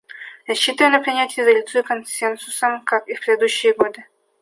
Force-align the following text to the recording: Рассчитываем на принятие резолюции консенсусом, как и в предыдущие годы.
Рассчитываем 0.47 0.93
на 0.93 0.99
принятие 0.99 1.45
резолюции 1.45 1.83
консенсусом, 1.83 2.81
как 2.83 3.07
и 3.07 3.13
в 3.13 3.19
предыдущие 3.21 3.75
годы. 3.75 4.03